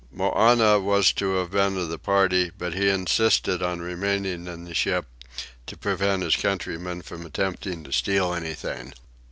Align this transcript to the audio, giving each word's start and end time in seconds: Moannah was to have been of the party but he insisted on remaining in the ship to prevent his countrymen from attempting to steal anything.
Moannah 0.11 0.79
was 0.79 1.11
to 1.13 1.35
have 1.35 1.51
been 1.51 1.77
of 1.77 1.89
the 1.89 1.99
party 1.99 2.51
but 2.57 2.73
he 2.73 2.89
insisted 2.89 3.61
on 3.61 3.81
remaining 3.83 4.47
in 4.47 4.63
the 4.63 4.73
ship 4.73 5.05
to 5.67 5.77
prevent 5.77 6.23
his 6.23 6.35
countrymen 6.35 7.03
from 7.03 7.23
attempting 7.23 7.83
to 7.83 7.91
steal 7.93 8.33
anything. 8.33 8.93